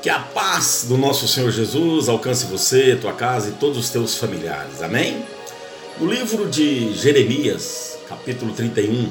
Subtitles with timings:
[0.00, 4.14] Que a paz do nosso Senhor Jesus alcance você, tua casa e todos os teus
[4.14, 4.80] familiares.
[4.80, 5.24] Amém?
[5.98, 9.10] No livro de Jeremias, capítulo 31,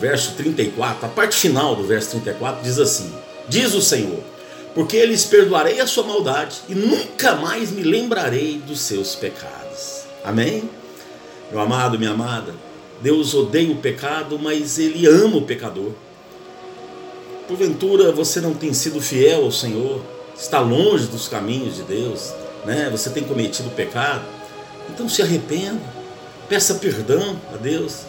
[0.00, 3.12] verso 34, a parte final do verso 34 diz assim:
[3.46, 4.22] Diz o Senhor:
[4.74, 10.04] Porque lhes perdoarei a sua maldade e nunca mais me lembrarei dos seus pecados.
[10.24, 10.68] Amém?
[11.50, 12.54] Meu amado, minha amada,
[13.02, 15.92] Deus odeia o pecado, mas Ele ama o pecador.
[17.46, 20.02] Porventura você não tem sido fiel ao Senhor,
[20.36, 22.32] está longe dos caminhos de Deus,
[22.64, 22.88] né?
[22.90, 24.24] Você tem cometido pecado.
[24.90, 25.80] Então se arrependa,
[26.48, 28.00] peça perdão a Deus.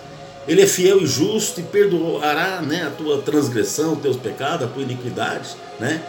[0.48, 4.70] Ele é fiel e justo e perdoará, né, a tua transgressão, os teus pecados, a
[4.70, 6.02] tua iniquidade, né?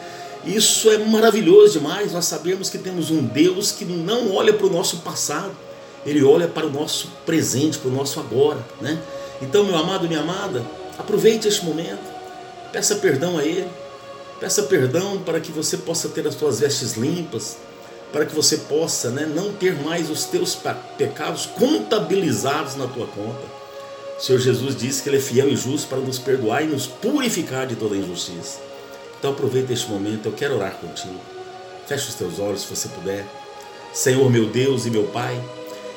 [0.47, 2.13] Isso é maravilhoso demais.
[2.13, 5.51] Nós sabemos que temos um Deus que não olha para o nosso passado,
[6.07, 8.99] ele olha para o nosso presente, para o nosso agora, né?
[9.43, 10.65] Então, meu amado, minha amada,
[10.99, 12.18] aproveite este momento
[12.73, 13.69] Peça perdão a Ele.
[14.41, 17.57] Peça perdão para que você possa ter as suas vestes limpas,
[18.13, 20.57] para que você possa né, não ter mais os teus
[20.97, 23.59] pecados contabilizados na tua conta.
[24.19, 26.87] O Senhor Jesus disse que Ele é fiel e justo para nos perdoar e nos
[26.87, 28.59] purificar de toda injustiça.
[29.19, 31.21] Então aproveita este momento, eu quero orar contigo.
[31.87, 33.27] Feche os teus olhos se você puder.
[33.93, 35.43] Senhor meu Deus e meu Pai,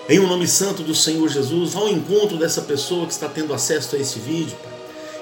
[0.09, 3.27] em o um nome santo do Senhor Jesus, vá ao encontro dessa pessoa que está
[3.29, 4.70] tendo acesso a esse vídeo, Pai.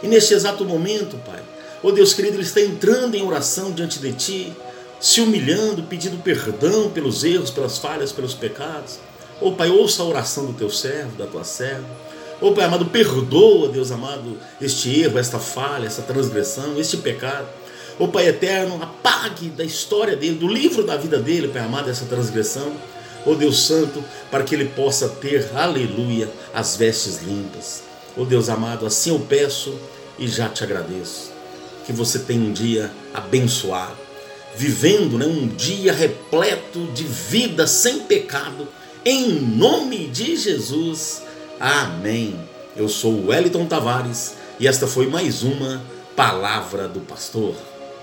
[0.02, 1.42] E neste exato momento, Pai,
[1.84, 4.54] oh Deus querido, ele está entrando em oração diante de Ti,
[5.00, 9.00] se humilhando, pedindo perdão pelos erros, pelas falhas, pelos pecados.
[9.42, 11.88] Oh Pai, ouça a oração do Teu servo, da Tua serva.
[12.42, 17.48] Oh Pai amado, perdoa, Deus amado, este erro, esta falha, essa transgressão, este pecado.
[17.98, 22.06] Oh Pai eterno, apague da história dele, do livro da vida dele, Pai amado, essa
[22.06, 22.72] transgressão.
[23.26, 27.89] Oh Deus Santo, para que ele possa ter, aleluia, as vestes limpas.
[28.18, 29.74] Oh Deus amado, assim eu peço
[30.18, 31.32] e já te agradeço.
[31.86, 33.98] Que você tenha um dia abençoado,
[34.56, 38.68] vivendo né, um dia repleto de vida sem pecado,
[39.06, 41.24] em nome de Jesus.
[41.60, 42.40] Amém.
[42.76, 45.82] Eu sou o Wellington Tavares e esta foi mais uma
[46.16, 47.56] Palavra do Pastor.